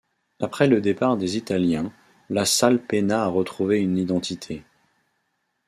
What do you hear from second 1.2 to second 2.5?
Italiens, la